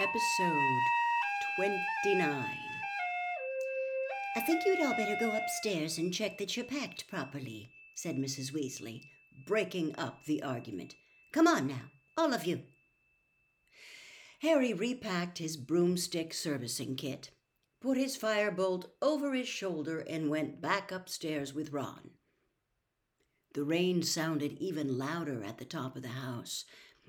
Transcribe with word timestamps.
Episode 0.00 0.80
29. 1.56 2.46
I 4.34 4.40
think 4.40 4.64
you'd 4.64 4.80
all 4.80 4.96
better 4.96 5.16
go 5.20 5.36
upstairs 5.36 5.98
and 5.98 6.12
check 6.12 6.38
that 6.38 6.56
you're 6.56 6.64
packed 6.64 7.06
properly, 7.08 7.68
said 7.94 8.16
Mrs. 8.16 8.52
Weasley, 8.52 9.02
breaking 9.46 9.94
up 9.98 10.24
the 10.24 10.42
argument. 10.42 10.94
Come 11.32 11.46
on 11.46 11.66
now, 11.66 11.90
all 12.16 12.32
of 12.32 12.46
you. 12.46 12.62
Harry 14.40 14.72
repacked 14.72 15.36
his 15.38 15.58
broomstick 15.58 16.32
servicing 16.32 16.96
kit, 16.96 17.30
put 17.82 17.98
his 17.98 18.16
firebolt 18.16 18.86
over 19.02 19.34
his 19.34 19.46
shoulder, 19.46 20.00
and 20.00 20.30
went 20.30 20.62
back 20.62 20.90
upstairs 20.90 21.52
with 21.52 21.70
Ron. 21.70 22.12
The 23.52 23.62
rain 23.62 24.02
sounded 24.02 24.52
even 24.54 24.96
louder 24.96 25.44
at 25.44 25.58
the 25.58 25.66
top 25.66 25.96
of 25.96 26.02
the 26.02 26.08
house, 26.08 26.64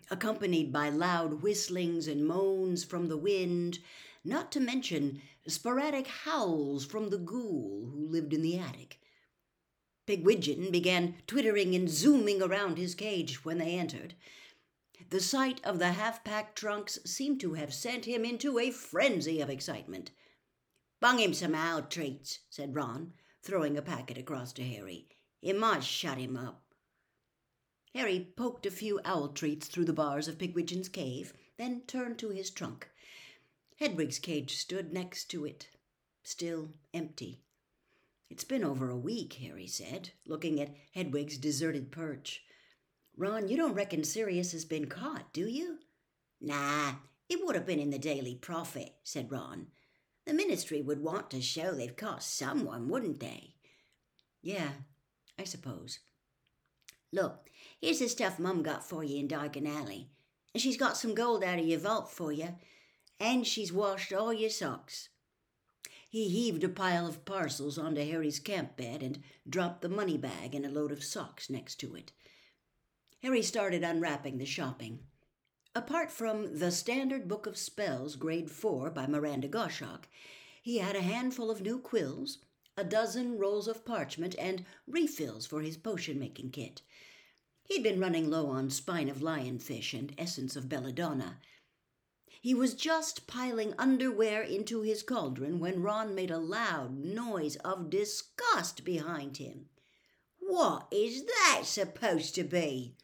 accompanied 0.10 0.72
by 0.72 0.90
loud 0.90 1.42
whistlings 1.42 2.08
and 2.08 2.26
moans 2.26 2.84
from 2.84 3.08
the 3.08 3.18
wind, 3.18 3.80
not 4.24 4.52
to 4.52 4.60
mention 4.60 5.22
sporadic 5.48 6.08
howls 6.08 6.86
from 6.86 7.10
the 7.10 7.18
ghoul 7.18 7.90
who 7.92 8.08
lived 8.08 8.34
in 8.34 8.42
the 8.42 8.58
attic. 8.58 9.00
Pigwidgeon 10.06 10.72
began 10.72 11.16
twittering 11.28 11.76
and 11.76 11.90
zooming 11.90 12.42
around 12.42 12.78
his 12.78 12.96
cage 12.96 13.46
when 13.46 13.58
they 13.58 13.78
entered. 13.78 14.16
The 15.10 15.22
sight 15.22 15.60
of 15.64 15.80
the 15.80 15.94
half 15.94 16.24
packed 16.24 16.58
trunks 16.58 17.00
seemed 17.06 17.40
to 17.42 17.54
have 17.54 17.74
sent 17.74 18.06
him 18.06 18.26
into 18.26 18.60
a 18.60 18.72
frenzy 18.72 19.42
of 19.42 19.50
excitement. 19.50 20.12
Bung 21.00 21.20
him 21.20 21.34
some 21.34 21.56
owl 21.56 21.84
treats, 21.84 22.40
said 22.50 22.76
Ron, 22.76 23.14
throwing 23.42 23.78
a 23.78 23.82
packet 23.82 24.18
across 24.18 24.54
to 24.54 24.64
Harry. 24.64 25.08
It 25.42 25.58
might 25.58 25.84
shut 25.84 26.18
him 26.18 26.38
up. 26.38 26.63
Harry 27.94 28.34
poked 28.36 28.66
a 28.66 28.72
few 28.72 29.00
owl 29.06 29.28
treats 29.28 29.68
through 29.68 29.86
the 29.86 29.94
bars 29.94 30.28
of 30.28 30.38
Pigwidgeon's 30.38 30.90
cave, 30.90 31.34
then 31.58 31.82
turned 31.82 32.18
to 32.18 32.30
his 32.30 32.50
trunk. 32.50 32.90
Hedwig's 33.80 34.20
cage 34.20 34.58
stood 34.58 34.92
next 34.92 35.26
to 35.26 35.46
it, 35.46 35.68
still 36.24 36.70
empty. 36.94 37.42
It's 38.30 38.44
been 38.44 38.64
over 38.64 38.90
a 38.90 38.98
week, 38.98 39.34
Harry 39.34 39.68
said, 39.68 40.12
looking 40.26 40.60
at 40.60 40.76
Hedwig's 40.96 41.38
deserted 41.38 41.92
perch. 41.92 42.44
Ron, 43.16 43.48
you 43.48 43.56
don't 43.58 43.76
reckon 43.76 44.04
Sirius 44.04 44.54
has 44.54 44.66
been 44.66 44.88
caught, 44.88 45.32
do 45.34 45.48
you? 45.48 45.78
Nah, 46.42 46.94
it 47.30 47.40
would 47.44 47.56
have 47.56 47.66
been 47.68 47.80
in 47.80 47.92
the 47.92 48.00
Daily 48.00 48.34
Prophet, 48.34 48.96
said 49.04 49.32
Ron. 49.32 49.68
The 50.26 50.34
ministry 50.34 50.82
would 50.82 51.02
want 51.02 51.30
to 51.30 51.42
show 51.42 51.74
they've 51.74 51.96
caught 51.96 52.24
someone, 52.24 52.90
wouldn't 52.90 53.20
they? 53.20 53.54
Yeah, 54.42 54.70
I 55.38 55.44
suppose. 55.44 56.00
Look, 57.14 57.52
here's 57.80 58.00
the 58.00 58.10
stuff 58.10 58.40
Mum 58.40 58.64
got 58.64 58.84
for 58.84 59.04
you 59.04 59.20
in 59.20 59.28
Diagon 59.28 59.68
Alley. 59.68 60.10
And 60.54 60.62
she's 60.62 60.78
got 60.78 60.98
some 60.98 61.14
gold 61.14 61.44
out 61.44 61.60
of 61.60 61.66
your 61.66 61.80
vault 61.80 62.12
for 62.12 62.32
you. 62.32 62.56
And 63.20 63.46
she's 63.46 63.72
washed 63.72 64.12
all 64.12 64.34
your 64.34 64.50
socks. 64.50 65.10
He 66.10 66.28
heaved 66.30 66.64
a 66.64 66.70
pile 66.70 67.08
of 67.08 67.24
parcels 67.24 67.78
onto 67.78 68.02
Harry's 68.02 68.40
camp 68.40 68.76
bed 68.76 69.04
and 69.04 69.22
dropped 69.48 69.82
the 69.82 69.90
money 69.90 70.18
bag 70.18 70.56
and 70.56 70.66
a 70.66 70.70
load 70.70 70.92
of 70.92 71.04
socks 71.04 71.52
next 71.52 71.76
to 71.82 71.96
it. 71.96 72.12
Harry 73.22 73.44
started 73.44 73.84
unwrapping 73.84 74.40
the 74.40 74.46
shopping. 74.46 75.00
Apart 75.76 76.12
from 76.12 76.58
the 76.60 76.72
Standard 76.72 77.28
Book 77.28 77.46
of 77.46 77.58
Spells, 77.58 78.16
Grade 78.16 78.50
4 78.50 78.90
by 78.90 79.06
Miranda 79.08 79.48
Goshawk, 79.48 80.08
he 80.62 80.80
had 80.80 80.96
a 80.96 81.02
handful 81.02 81.52
of 81.52 81.62
new 81.62 81.80
quills, 81.80 82.40
a 82.76 82.84
dozen 82.84 83.38
rolls 83.38 83.68
of 83.68 83.86
parchment, 83.86 84.36
and 84.40 84.66
refills 84.88 85.46
for 85.46 85.62
his 85.62 85.78
potion 85.78 86.20
making 86.20 86.50
kit. 86.50 86.82
He'd 87.66 87.84
been 87.84 88.00
running 88.00 88.30
low 88.30 88.48
on 88.48 88.70
spine 88.70 89.10
of 89.10 89.22
lionfish 89.22 89.98
and 89.98 90.14
essence 90.18 90.56
of 90.56 90.68
belladonna. 90.68 91.40
He 92.42 92.54
was 92.54 92.74
just 92.74 93.26
piling 93.26 93.74
underwear 93.78 94.42
into 94.42 94.82
his 94.82 95.02
cauldron 95.02 95.60
when 95.60 95.82
Ron 95.82 96.14
made 96.14 96.30
a 96.30 96.40
loud 96.40 96.98
noise 96.98 97.56
of 97.58 97.90
disgust 97.90 98.84
behind 98.84 99.38
him. 99.38 99.70
What 100.40 100.88
is 100.92 101.24
that 101.24 101.62
supposed 101.64 102.36
to 102.36 102.44
be? 102.44 102.98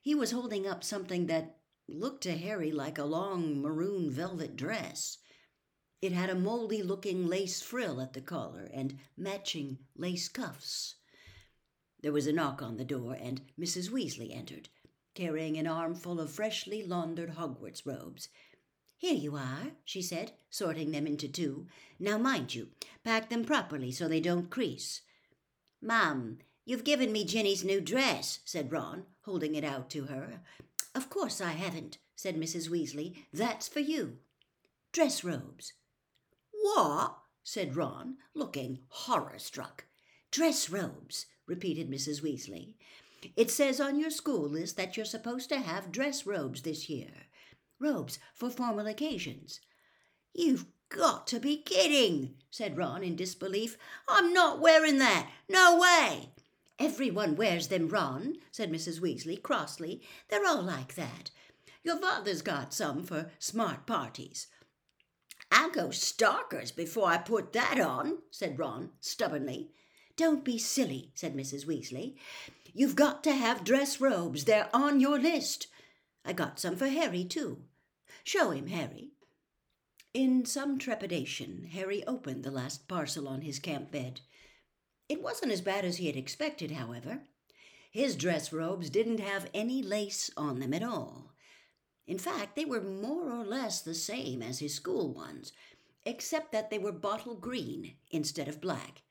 He 0.00 0.14
was 0.14 0.30
holding 0.30 0.68
up 0.68 0.84
something 0.84 1.26
that 1.26 1.58
looked 1.88 2.22
to 2.22 2.36
Harry 2.36 2.70
like 2.70 2.96
a 2.96 3.04
long 3.04 3.60
maroon 3.60 4.08
velvet 4.08 4.54
dress. 4.54 5.18
It 6.02 6.12
had 6.12 6.28
a 6.28 6.34
moldy 6.34 6.82
looking 6.82 7.26
lace 7.26 7.62
frill 7.62 8.00
at 8.00 8.12
the 8.12 8.20
collar 8.20 8.68
and 8.72 8.98
matching 9.16 9.78
lace 9.96 10.28
cuffs. 10.28 10.96
There 12.02 12.12
was 12.12 12.26
a 12.26 12.32
knock 12.32 12.60
on 12.60 12.76
the 12.76 12.84
door, 12.84 13.14
and 13.14 13.40
Mrs. 13.58 13.90
Weasley 13.90 14.36
entered, 14.36 14.68
carrying 15.14 15.56
an 15.56 15.66
armful 15.66 16.20
of 16.20 16.30
freshly 16.30 16.82
laundered 16.82 17.30
Hogwarts 17.30 17.86
robes. 17.86 18.28
Here 18.98 19.14
you 19.14 19.36
are, 19.36 19.72
she 19.84 20.02
said, 20.02 20.32
sorting 20.50 20.90
them 20.90 21.06
into 21.06 21.28
two. 21.28 21.66
Now 21.98 22.18
mind 22.18 22.54
you, 22.54 22.68
pack 23.02 23.30
them 23.30 23.44
properly 23.44 23.90
so 23.90 24.06
they 24.06 24.20
don't 24.20 24.50
crease. 24.50 25.00
Mum, 25.80 26.38
you've 26.66 26.84
given 26.84 27.10
me 27.10 27.24
Ginny's 27.24 27.64
new 27.64 27.80
dress, 27.80 28.40
said 28.44 28.70
Ron, 28.70 29.06
holding 29.22 29.54
it 29.54 29.64
out 29.64 29.88
to 29.90 30.04
her. 30.04 30.40
Of 30.94 31.08
course 31.08 31.40
I 31.40 31.52
haven't, 31.52 31.98
said 32.14 32.36
Mrs. 32.36 32.68
Weasley. 32.68 33.16
That's 33.32 33.66
for 33.66 33.80
you. 33.80 34.18
Dress 34.92 35.24
robes. 35.24 35.72
What? 36.74 37.18
said 37.44 37.76
Ron, 37.76 38.16
looking 38.34 38.80
horror 38.88 39.38
struck. 39.38 39.84
Dress 40.32 40.68
robes, 40.68 41.26
repeated 41.46 41.88
Mrs. 41.88 42.22
Weasley. 42.22 42.74
It 43.36 43.52
says 43.52 43.80
on 43.80 44.00
your 44.00 44.10
school 44.10 44.48
list 44.48 44.76
that 44.76 44.96
you're 44.96 45.06
supposed 45.06 45.48
to 45.50 45.60
have 45.60 45.92
dress 45.92 46.26
robes 46.26 46.62
this 46.62 46.90
year. 46.90 47.28
Robes 47.78 48.18
for 48.34 48.50
formal 48.50 48.88
occasions. 48.88 49.60
You've 50.34 50.66
got 50.88 51.28
to 51.28 51.38
be 51.38 51.56
kidding, 51.56 52.34
said 52.50 52.76
Ron 52.76 53.04
in 53.04 53.14
disbelief. 53.14 53.78
I'm 54.08 54.32
not 54.32 54.58
wearing 54.58 54.98
that. 54.98 55.30
No 55.48 55.78
way. 55.78 56.30
Everyone 56.80 57.36
wears 57.36 57.68
them, 57.68 57.86
Ron, 57.88 58.38
said 58.50 58.72
Mrs. 58.72 59.00
Weasley 59.00 59.40
crossly. 59.40 60.02
They're 60.28 60.44
all 60.44 60.62
like 60.62 60.96
that. 60.96 61.30
Your 61.84 61.96
father's 61.98 62.42
got 62.42 62.74
some 62.74 63.04
for 63.04 63.30
smart 63.38 63.86
parties. 63.86 64.48
I'll 65.50 65.70
go 65.70 65.88
starkers 65.88 66.70
before 66.74 67.08
I 67.08 67.18
put 67.18 67.52
that 67.52 67.80
on, 67.80 68.18
said 68.30 68.58
Ron 68.58 68.90
stubbornly. 69.00 69.70
Don't 70.16 70.44
be 70.44 70.58
silly, 70.58 71.12
said 71.14 71.36
Mrs. 71.36 71.66
Weasley. 71.66 72.16
You've 72.72 72.96
got 72.96 73.22
to 73.24 73.32
have 73.32 73.64
dress 73.64 74.00
robes. 74.00 74.44
They're 74.44 74.70
on 74.72 75.00
your 75.00 75.18
list. 75.18 75.68
I 76.24 76.32
got 76.32 76.58
some 76.58 76.76
for 76.76 76.88
Harry, 76.88 77.24
too. 77.24 77.62
Show 78.24 78.50
him, 78.50 78.66
Harry. 78.66 79.12
In 80.12 80.46
some 80.46 80.78
trepidation, 80.78 81.68
Harry 81.72 82.02
opened 82.06 82.42
the 82.42 82.50
last 82.50 82.88
parcel 82.88 83.28
on 83.28 83.42
his 83.42 83.58
camp 83.58 83.90
bed. 83.90 84.22
It 85.08 85.22
wasn't 85.22 85.52
as 85.52 85.60
bad 85.60 85.84
as 85.84 85.98
he 85.98 86.06
had 86.06 86.16
expected, 86.16 86.72
however. 86.72 87.20
His 87.90 88.16
dress 88.16 88.52
robes 88.52 88.90
didn't 88.90 89.20
have 89.20 89.50
any 89.54 89.82
lace 89.82 90.30
on 90.36 90.58
them 90.58 90.74
at 90.74 90.82
all. 90.82 91.32
In 92.06 92.18
fact, 92.18 92.54
they 92.54 92.64
were 92.64 92.80
more 92.80 93.32
or 93.32 93.44
less 93.44 93.80
the 93.80 93.94
same 93.94 94.42
as 94.42 94.60
his 94.60 94.74
school 94.74 95.12
ones, 95.12 95.52
except 96.04 96.52
that 96.52 96.70
they 96.70 96.78
were 96.78 96.92
bottle 96.92 97.34
green 97.34 97.94
instead 98.10 98.46
of 98.46 98.60
black. 98.60 99.02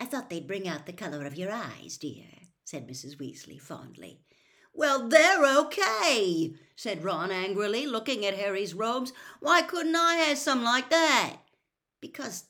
I 0.00 0.06
thought 0.06 0.28
they'd 0.28 0.46
bring 0.46 0.66
out 0.68 0.86
the 0.86 0.92
colour 0.92 1.24
of 1.24 1.36
your 1.36 1.52
eyes, 1.52 1.96
dear, 1.96 2.26
said 2.64 2.88
Mrs. 2.88 3.16
Weasley 3.16 3.60
fondly. 3.60 4.20
Well, 4.74 5.08
they're 5.08 5.46
okay, 5.60 6.52
said 6.74 7.02
Ron 7.02 7.30
angrily, 7.30 7.86
looking 7.86 8.26
at 8.26 8.34
Harry's 8.34 8.74
robes. 8.74 9.12
Why 9.40 9.62
couldn't 9.62 9.96
I 9.96 10.16
have 10.16 10.36
some 10.36 10.62
like 10.62 10.90
that? 10.90 11.36
Because, 12.02 12.44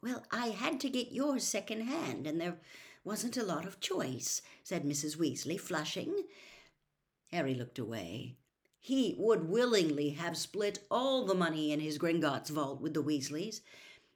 well, 0.00 0.22
I 0.30 0.48
had 0.48 0.78
to 0.80 0.90
get 0.90 1.10
yours 1.10 1.42
second 1.42 1.80
hand, 1.80 2.26
and 2.26 2.40
there 2.40 2.58
wasn't 3.02 3.36
a 3.36 3.42
lot 3.44 3.64
of 3.64 3.80
choice, 3.80 4.42
said 4.62 4.84
Mrs. 4.84 5.16
Weasley, 5.16 5.58
flushing. 5.58 6.24
Harry 7.32 7.54
looked 7.54 7.80
away. 7.80 8.36
He 8.86 9.16
would 9.18 9.48
willingly 9.48 10.10
have 10.10 10.36
split 10.36 10.78
all 10.92 11.26
the 11.26 11.34
money 11.34 11.72
in 11.72 11.80
his 11.80 11.98
Gringotts 11.98 12.50
vault 12.50 12.80
with 12.80 12.94
the 12.94 13.02
Weasleys, 13.02 13.60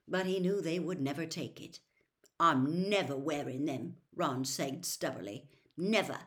but 0.06 0.26
he 0.26 0.38
knew 0.38 0.60
they 0.60 0.78
would 0.78 1.00
never 1.00 1.26
take 1.26 1.60
it. 1.60 1.80
I'm 2.38 2.88
never 2.88 3.16
wearing 3.16 3.64
them, 3.64 3.96
Ron 4.14 4.44
said 4.44 4.84
stubbornly. 4.84 5.48
Never. 5.76 6.20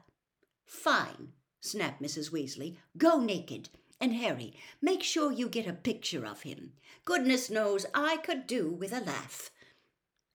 Fine, 0.65 1.31
snapped 1.61 2.01
Mrs. 2.01 2.31
Weasley. 2.31 2.75
Go 2.97 3.21
naked. 3.21 3.69
And 4.01 4.13
Harry, 4.15 4.53
make 4.81 5.03
sure 5.03 5.31
you 5.31 5.47
get 5.47 5.65
a 5.65 5.71
picture 5.71 6.25
of 6.25 6.41
him. 6.41 6.73
Goodness 7.05 7.49
knows 7.49 7.85
I 7.93 8.17
could 8.17 8.45
do 8.45 8.69
with 8.69 8.91
a 8.91 8.99
laugh. 8.99 9.51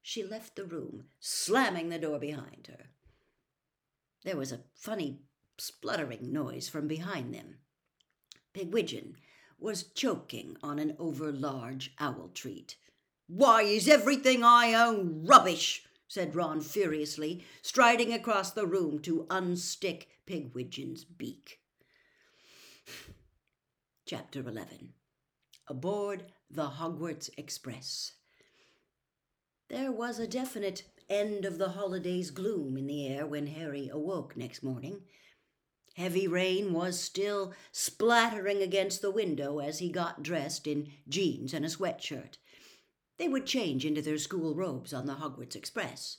She 0.00 0.24
left 0.24 0.56
the 0.56 0.64
room, 0.64 1.04
slamming 1.20 1.90
the 1.90 1.98
door 1.98 2.18
behind 2.18 2.68
her. 2.68 2.86
There 4.24 4.38
was 4.38 4.50
a 4.50 4.64
funny 4.74 5.18
spluttering 5.58 6.32
noise 6.32 6.70
from 6.70 6.88
behind 6.88 7.34
them. 7.34 7.56
Pigwidgeon 8.54 9.14
was 9.58 9.84
choking 9.84 10.56
on 10.62 10.78
an 10.78 10.96
overlarge 10.98 11.90
owl 11.98 12.30
treat. 12.34 12.76
Why 13.26 13.62
is 13.62 13.88
everything 13.88 14.42
I 14.42 14.74
own 14.74 15.26
rubbish? 15.26 15.84
said 16.06 16.34
Ron 16.34 16.62
furiously, 16.62 17.44
striding 17.60 18.12
across 18.12 18.50
the 18.52 18.66
room 18.66 18.98
to 19.00 19.26
unstick 19.28 20.06
Pigwidgeon's 20.26 21.04
beak. 21.04 21.60
Chapter 24.06 24.40
11 24.40 24.94
Aboard 25.68 26.32
the 26.50 26.70
Hogwarts 26.70 27.28
Express. 27.36 28.14
There 29.68 29.92
was 29.92 30.18
a 30.18 30.26
definite 30.26 30.84
end 31.10 31.44
of 31.44 31.58
the 31.58 31.70
holiday's 31.70 32.30
gloom 32.30 32.78
in 32.78 32.86
the 32.86 33.06
air 33.06 33.26
when 33.26 33.48
Harry 33.48 33.90
awoke 33.92 34.34
next 34.34 34.62
morning. 34.62 35.02
Heavy 35.98 36.28
rain 36.28 36.74
was 36.74 36.96
still 36.96 37.52
splattering 37.72 38.62
against 38.62 39.02
the 39.02 39.10
window 39.10 39.58
as 39.58 39.80
he 39.80 39.90
got 39.90 40.22
dressed 40.22 40.68
in 40.68 40.92
jeans 41.08 41.52
and 41.52 41.64
a 41.64 41.68
sweatshirt. 41.68 42.38
They 43.18 43.26
would 43.26 43.46
change 43.46 43.84
into 43.84 44.00
their 44.00 44.16
school 44.16 44.54
robes 44.54 44.94
on 44.94 45.06
the 45.06 45.14
Hogwarts 45.14 45.56
Express. 45.56 46.18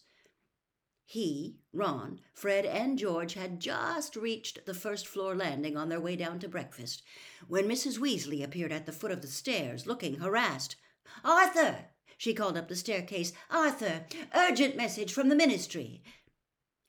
He, 1.05 1.59
Ron, 1.71 2.19
Fred, 2.33 2.65
and 2.65 2.99
George 2.99 3.35
had 3.35 3.61
just 3.61 4.17
reached 4.17 4.65
the 4.65 4.73
first 4.73 5.07
floor 5.07 5.33
landing 5.33 5.77
on 5.77 5.87
their 5.87 6.01
way 6.01 6.17
down 6.17 6.39
to 6.39 6.49
breakfast 6.49 7.01
when 7.47 7.65
Mrs. 7.65 7.99
Weasley 7.99 8.43
appeared 8.43 8.73
at 8.73 8.85
the 8.85 8.91
foot 8.91 9.11
of 9.11 9.21
the 9.21 9.27
stairs, 9.27 9.87
looking 9.87 10.15
harassed. 10.15 10.75
Arthur! 11.23 11.85
she 12.17 12.33
called 12.33 12.57
up 12.57 12.67
the 12.67 12.75
staircase. 12.75 13.31
Arthur! 13.49 14.05
Urgent 14.35 14.75
message 14.75 15.13
from 15.13 15.29
the 15.29 15.37
ministry! 15.37 16.03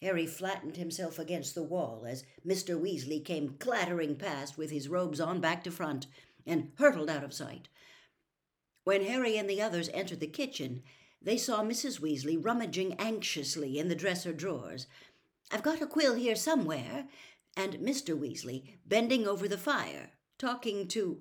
Harry 0.02 0.26
flattened 0.26 0.76
himself 0.76 1.18
against 1.18 1.54
the 1.54 1.62
wall 1.62 2.04
as 2.06 2.24
Mr. 2.46 2.80
Weasley 2.80 3.22
came 3.22 3.56
clattering 3.58 4.16
past 4.16 4.56
with 4.56 4.70
his 4.70 4.88
robes 4.88 5.20
on 5.20 5.40
back 5.40 5.62
to 5.64 5.70
front 5.70 6.06
and 6.46 6.72
hurtled 6.76 7.10
out 7.10 7.22
of 7.22 7.34
sight. 7.34 7.68
When 8.84 9.04
Harry 9.04 9.36
and 9.36 9.48
the 9.48 9.60
others 9.60 9.90
entered 9.92 10.20
the 10.20 10.26
kitchen, 10.26 10.82
they 11.20 11.36
saw 11.36 11.62
Mrs. 11.62 12.00
Weasley 12.00 12.42
rummaging 12.42 12.94
anxiously 12.94 13.78
in 13.78 13.88
the 13.88 13.94
dresser 13.94 14.32
drawers. 14.32 14.86
I've 15.50 15.62
got 15.62 15.82
a 15.82 15.86
quill 15.86 16.14
here 16.14 16.36
somewhere, 16.36 17.06
and 17.54 17.74
Mr. 17.74 18.18
Weasley 18.18 18.78
bending 18.86 19.26
over 19.26 19.46
the 19.46 19.58
fire, 19.58 20.12
talking 20.38 20.88
to. 20.88 21.20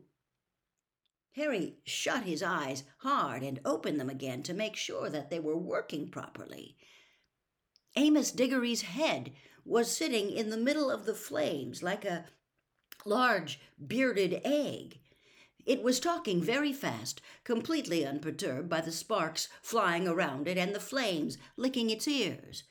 Harry 1.34 1.80
shut 1.84 2.24
his 2.24 2.42
eyes 2.42 2.84
hard 3.00 3.44
and 3.44 3.60
opened 3.66 4.00
them 4.00 4.10
again 4.10 4.42
to 4.44 4.54
make 4.54 4.78
sure 4.78 5.10
that 5.10 5.30
they 5.30 5.40
were 5.40 5.58
working 5.58 6.10
properly. 6.10 6.78
Amos 7.96 8.32
Diggory's 8.32 8.82
head 8.82 9.34
was 9.66 9.96
sitting 9.96 10.32
in 10.32 10.50
the 10.50 10.58
middle 10.58 10.90
of 10.90 11.06
the 11.06 11.14
flames 11.14 11.84
like 11.84 12.06
a 12.06 12.26
large 13.06 13.60
bearded 13.86 14.42
egg. 14.44 15.00
It 15.66 15.84
was 15.84 16.00
talking 16.00 16.42
very 16.42 16.74
fast, 16.74 17.22
completely 17.44 18.06
unperturbed 18.06 18.70
by 18.70 18.82
the 18.82 18.92
sparks 18.92 19.50
flying 19.62 20.08
around 20.08 20.48
it 20.48 20.58
and 20.58 20.74
the 20.74 20.80
flames 20.80 21.38
licking 21.58 21.90
its 21.90 22.08
ears. 22.08 22.64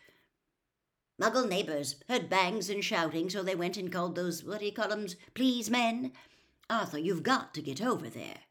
Muggle 1.20 1.48
neighbours 1.48 1.96
heard 2.08 2.28
bangs 2.28 2.70
and 2.70 2.84
shouting, 2.84 3.28
so 3.28 3.42
they 3.42 3.54
went 3.54 3.76
and 3.76 3.92
called 3.92 4.14
those, 4.14 4.44
what 4.44 4.62
'em, 4.62 5.06
please 5.34 5.68
men. 5.68 6.12
Arthur, 6.70 6.98
you've 6.98 7.22
got 7.22 7.54
to 7.54 7.62
get 7.62 7.82
over 7.82 8.08
there. 8.08 8.42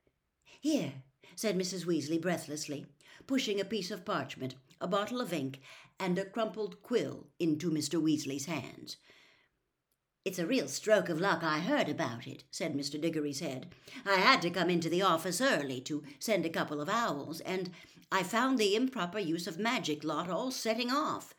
Here, 0.59 1.03
said 1.35 1.57
Mrs. 1.57 1.85
Weasley 1.85 2.19
breathlessly, 2.19 2.85
pushing 3.25 3.59
a 3.59 3.65
piece 3.65 3.91
of 3.91 4.05
parchment, 4.05 4.55
a 4.81 4.87
bottle 4.87 5.21
of 5.21 5.31
ink, 5.31 5.61
and 5.99 6.17
a 6.17 6.25
crumpled 6.25 6.81
quill 6.83 7.27
into 7.39 7.71
Mr. 7.71 8.01
Weasley's 8.01 8.45
hands. 8.45 8.97
It's 10.25 10.39
a 10.39 10.45
real 10.45 10.67
stroke 10.67 11.07
of 11.07 11.21
luck 11.21 11.41
I 11.41 11.59
heard 11.59 11.87
about 11.87 12.27
it, 12.27 12.43
said 12.51 12.75
Mr. 12.75 12.99
Diggory's 12.99 13.39
head. 13.39 13.67
I 14.05 14.15
had 14.15 14.41
to 14.41 14.49
come 14.49 14.69
into 14.69 14.89
the 14.89 15.01
office 15.01 15.39
early 15.39 15.79
to 15.81 16.03
send 16.19 16.45
a 16.45 16.49
couple 16.49 16.81
of 16.81 16.89
owls, 16.89 17.39
and 17.39 17.71
I 18.11 18.23
found 18.23 18.57
the 18.57 18.75
improper 18.75 19.19
use 19.19 19.47
of 19.47 19.57
magic 19.57 20.03
lot 20.03 20.29
all 20.29 20.51
setting 20.51 20.91
off. 20.91 21.33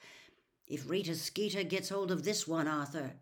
If 0.67 0.89
Rita 0.89 1.15
Skeeter 1.15 1.65
gets 1.65 1.91
hold 1.91 2.11
of 2.11 2.25
this 2.25 2.49
one, 2.49 2.67
Arthur. 2.67 3.15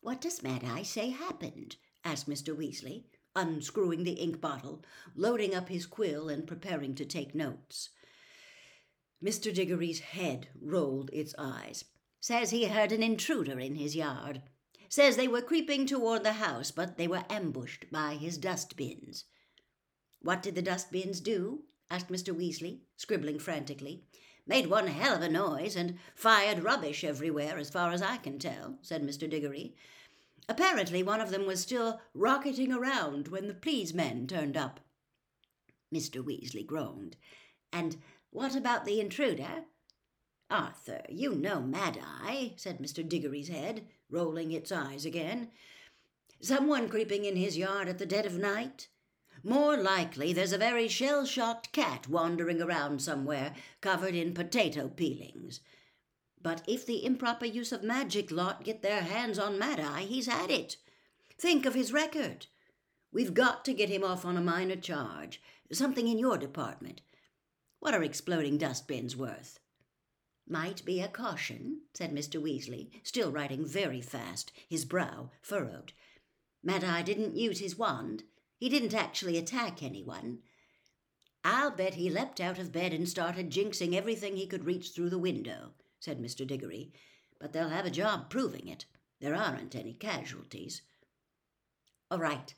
What 0.00 0.20
does 0.20 0.42
Mad 0.42 0.64
Eye 0.64 0.84
say 0.84 1.10
happened? 1.10 1.76
asked 2.04 2.28
Mr. 2.28 2.56
Weasley, 2.56 3.04
unscrewing 3.34 4.04
the 4.04 4.12
ink 4.12 4.40
bottle, 4.40 4.82
loading 5.14 5.54
up 5.54 5.68
his 5.68 5.84
quill, 5.84 6.28
and 6.28 6.46
preparing 6.46 6.94
to 6.94 7.04
take 7.04 7.34
notes. 7.34 7.90
Mr. 9.22 9.52
Diggory's 9.52 10.00
head 10.00 10.48
rolled 10.60 11.10
its 11.12 11.34
eyes. 11.38 11.84
Says 12.20 12.50
he 12.50 12.66
heard 12.66 12.92
an 12.92 13.02
intruder 13.02 13.58
in 13.58 13.76
his 13.76 13.96
yard. 13.96 14.42
Says 14.88 15.16
they 15.16 15.28
were 15.28 15.42
creeping 15.42 15.86
toward 15.86 16.22
the 16.22 16.34
house, 16.34 16.70
but 16.70 16.96
they 16.96 17.08
were 17.08 17.24
ambushed 17.30 17.90
by 17.90 18.14
his 18.14 18.38
dustbins. 18.38 19.24
What 20.20 20.42
did 20.42 20.54
the 20.54 20.62
dustbins 20.62 21.20
do? 21.20 21.64
asked 21.90 22.08
Mr. 22.08 22.34
Weasley, 22.34 22.80
scribbling 22.96 23.38
frantically. 23.38 24.04
Made 24.46 24.68
one 24.68 24.86
hell 24.86 25.16
of 25.16 25.22
a 25.22 25.28
noise 25.28 25.76
and 25.76 25.98
fired 26.14 26.62
rubbish 26.62 27.02
everywhere, 27.02 27.58
as 27.58 27.70
far 27.70 27.90
as 27.90 28.02
I 28.02 28.16
can 28.18 28.38
tell, 28.38 28.78
said 28.82 29.02
Mr. 29.02 29.28
Diggory. 29.28 29.74
Apparently, 30.48 31.02
one 31.02 31.20
of 31.20 31.30
them 31.30 31.46
was 31.46 31.60
still 31.60 32.00
rocketing 32.14 32.72
around 32.72 33.28
when 33.28 33.48
the 33.48 33.54
please 33.54 33.92
men 33.92 34.26
turned 34.26 34.56
up. 34.56 34.80
Mr. 35.92 36.24
Weasley 36.24 36.64
groaned. 36.64 37.16
And 37.72 37.96
what 38.36 38.54
about 38.54 38.84
the 38.84 39.00
intruder? 39.00 39.64
Arthur, 40.50 41.00
you 41.08 41.34
know 41.34 41.62
Mad 41.62 41.98
Eye, 42.02 42.52
said 42.56 42.78
Mr. 42.78 43.06
Diggory's 43.06 43.48
head, 43.48 43.86
rolling 44.10 44.52
its 44.52 44.70
eyes 44.70 45.06
again. 45.06 45.48
Someone 46.42 46.90
creeping 46.90 47.24
in 47.24 47.36
his 47.36 47.56
yard 47.56 47.88
at 47.88 47.96
the 47.96 48.04
dead 48.04 48.26
of 48.26 48.36
night? 48.36 48.88
More 49.42 49.78
likely 49.78 50.34
there's 50.34 50.52
a 50.52 50.58
very 50.58 50.86
shell-shocked 50.86 51.72
cat 51.72 52.08
wandering 52.10 52.60
around 52.60 53.00
somewhere, 53.00 53.54
covered 53.80 54.14
in 54.14 54.34
potato 54.34 54.88
peelings. 54.88 55.60
But 56.42 56.60
if 56.68 56.84
the 56.84 57.06
improper 57.06 57.46
use 57.46 57.72
of 57.72 57.82
magic 57.82 58.30
lot 58.30 58.64
get 58.64 58.82
their 58.82 59.00
hands 59.00 59.38
on 59.38 59.58
Mad 59.58 59.80
Eye, 59.80 60.02
he's 60.02 60.26
had 60.26 60.50
it. 60.50 60.76
Think 61.38 61.64
of 61.64 61.72
his 61.72 61.90
record. 61.90 62.48
We've 63.10 63.32
got 63.32 63.64
to 63.64 63.72
get 63.72 63.88
him 63.88 64.04
off 64.04 64.26
on 64.26 64.36
a 64.36 64.42
minor 64.42 64.76
charge, 64.76 65.40
something 65.72 66.06
in 66.06 66.18
your 66.18 66.36
department. 66.36 67.00
What 67.86 67.94
are 67.94 68.02
exploding 68.02 68.58
dustbins 68.58 69.16
worth? 69.16 69.60
Might 70.44 70.84
be 70.84 71.00
a 71.00 71.06
caution, 71.06 71.82
said 71.94 72.12
Mr. 72.12 72.42
Weasley, 72.42 72.90
still 73.04 73.30
writing 73.30 73.64
very 73.64 74.00
fast, 74.00 74.50
his 74.68 74.84
brow 74.84 75.30
furrowed. 75.40 75.92
Mad 76.64 76.82
Eye 76.82 77.02
didn't 77.02 77.36
use 77.36 77.60
his 77.60 77.78
wand. 77.78 78.24
He 78.58 78.68
didn't 78.68 78.92
actually 78.92 79.38
attack 79.38 79.84
anyone. 79.84 80.40
I'll 81.44 81.70
bet 81.70 81.94
he 81.94 82.10
leapt 82.10 82.40
out 82.40 82.58
of 82.58 82.72
bed 82.72 82.92
and 82.92 83.08
started 83.08 83.50
jinxing 83.52 83.94
everything 83.94 84.36
he 84.36 84.48
could 84.48 84.66
reach 84.66 84.90
through 84.90 85.10
the 85.10 85.16
window, 85.16 85.70
said 86.00 86.18
Mr. 86.18 86.44
Diggory. 86.44 86.92
But 87.38 87.52
they'll 87.52 87.68
have 87.68 87.86
a 87.86 87.90
job 87.90 88.30
proving 88.30 88.66
it. 88.66 88.84
There 89.20 89.36
aren't 89.36 89.76
any 89.76 89.92
casualties. 89.92 90.82
All 92.10 92.18
right, 92.18 92.52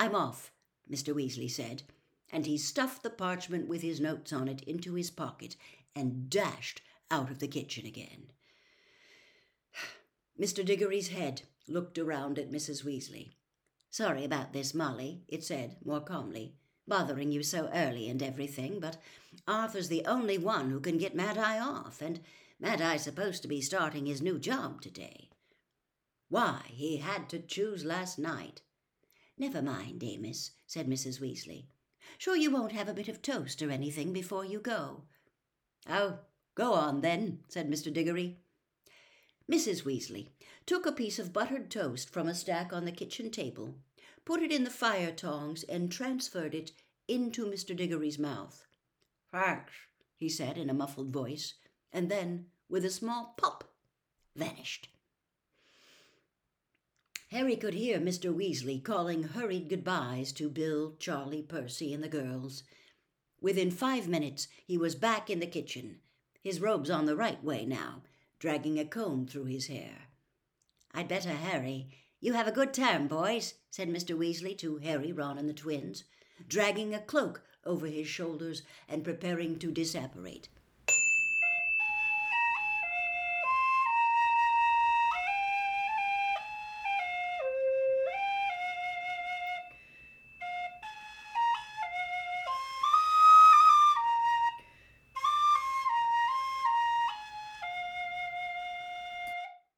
I'm 0.00 0.16
off, 0.16 0.50
Mr. 0.90 1.14
Weasley 1.14 1.48
said, 1.48 1.84
and 2.34 2.46
he 2.46 2.58
stuffed 2.58 3.04
the 3.04 3.10
parchment 3.10 3.68
with 3.68 3.80
his 3.80 4.00
notes 4.00 4.32
on 4.32 4.48
it 4.48 4.60
into 4.64 4.94
his 4.94 5.08
pocket 5.08 5.54
and 5.94 6.28
dashed 6.28 6.82
out 7.08 7.30
of 7.30 7.38
the 7.38 7.46
kitchen 7.46 7.86
again. 7.86 8.26
Mr. 10.40 10.64
Diggory's 10.64 11.08
head 11.08 11.42
looked 11.68 11.96
around 11.96 12.40
at 12.40 12.50
Mrs. 12.50 12.84
Weasley. 12.84 13.34
Sorry 13.88 14.24
about 14.24 14.52
this, 14.52 14.74
Molly, 14.74 15.22
it 15.28 15.44
said 15.44 15.76
more 15.84 16.00
calmly. 16.00 16.56
Bothering 16.88 17.30
you 17.30 17.44
so 17.44 17.70
early 17.72 18.08
and 18.08 18.20
everything, 18.20 18.80
but 18.80 18.96
Arthur's 19.46 19.88
the 19.88 20.04
only 20.04 20.36
one 20.36 20.70
who 20.70 20.80
can 20.80 20.98
get 20.98 21.14
Mad 21.14 21.38
Eye 21.38 21.60
off, 21.60 22.02
and 22.02 22.18
Mad 22.58 22.82
Eye's 22.82 23.02
supposed 23.02 23.42
to 23.42 23.48
be 23.48 23.60
starting 23.60 24.06
his 24.06 24.20
new 24.20 24.40
job 24.40 24.80
today. 24.80 25.30
Why, 26.28 26.62
he 26.66 26.96
had 26.96 27.28
to 27.28 27.38
choose 27.38 27.84
last 27.84 28.18
night. 28.18 28.60
Never 29.38 29.62
mind, 29.62 30.02
Amos, 30.02 30.50
said 30.66 30.88
Mrs. 30.88 31.20
Weasley. 31.20 31.66
Sure 32.18 32.36
you 32.36 32.50
won't 32.50 32.72
have 32.72 32.88
a 32.88 32.94
bit 32.94 33.08
of 33.08 33.22
toast 33.22 33.62
or 33.62 33.70
anything 33.70 34.12
before 34.12 34.44
you 34.44 34.60
go? 34.60 35.02
Oh, 35.88 36.18
Go 36.54 36.72
on, 36.72 37.00
then, 37.00 37.40
said 37.48 37.68
Mr. 37.68 37.92
Diggory. 37.92 38.38
Mrs. 39.50 39.82
Weasley 39.82 40.28
took 40.66 40.86
a 40.86 40.92
piece 40.92 41.18
of 41.18 41.32
buttered 41.32 41.70
toast 41.70 42.08
from 42.08 42.28
a 42.28 42.34
stack 42.34 42.72
on 42.72 42.84
the 42.84 42.92
kitchen 42.92 43.30
table, 43.30 43.74
put 44.24 44.40
it 44.40 44.52
in 44.52 44.64
the 44.64 44.70
fire 44.70 45.12
tongs, 45.12 45.64
and 45.64 45.90
transferred 45.90 46.54
it 46.54 46.72
into 47.08 47.44
Mr. 47.44 47.76
Diggory's 47.76 48.18
mouth. 48.18 48.64
Thanks, 49.32 49.72
he 50.16 50.28
said 50.28 50.56
in 50.56 50.70
a 50.70 50.74
muffled 50.74 51.10
voice, 51.10 51.54
and 51.92 52.08
then, 52.08 52.46
with 52.68 52.84
a 52.84 52.90
small 52.90 53.34
pop, 53.36 53.64
vanished. 54.36 54.88
Harry 57.34 57.56
could 57.56 57.74
hear 57.74 57.98
Mr. 57.98 58.32
Weasley 58.32 58.80
calling 58.80 59.24
hurried 59.24 59.68
goodbyes 59.68 60.30
to 60.30 60.48
Bill, 60.48 60.94
Charlie, 61.00 61.42
Percy, 61.42 61.92
and 61.92 62.00
the 62.00 62.08
girls. 62.08 62.62
Within 63.40 63.72
five 63.72 64.06
minutes 64.06 64.46
he 64.64 64.78
was 64.78 64.94
back 64.94 65.28
in 65.28 65.40
the 65.40 65.46
kitchen, 65.48 65.98
his 66.44 66.60
robe's 66.60 66.90
on 66.90 67.06
the 67.06 67.16
right 67.16 67.42
way 67.42 67.66
now, 67.66 68.04
dragging 68.38 68.78
a 68.78 68.84
comb 68.84 69.26
through 69.26 69.46
his 69.46 69.66
hair. 69.66 70.06
I'd 70.92 71.08
better 71.08 71.32
hurry. 71.32 71.88
You 72.20 72.34
have 72.34 72.46
a 72.46 72.52
good 72.52 72.72
time, 72.72 73.08
boys, 73.08 73.54
said 73.68 73.88
Mr. 73.88 74.16
Weasley 74.16 74.56
to 74.58 74.76
Harry, 74.76 75.10
Ron, 75.10 75.36
and 75.36 75.48
the 75.48 75.54
twins, 75.54 76.04
dragging 76.46 76.94
a 76.94 77.00
cloak 77.00 77.42
over 77.64 77.88
his 77.88 78.06
shoulders 78.06 78.62
and 78.88 79.02
preparing 79.02 79.58
to 79.58 79.72
disapparate. 79.72 80.48